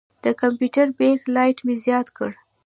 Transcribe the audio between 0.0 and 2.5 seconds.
د کمپیوټر بیک لایټ مې زیات کړ.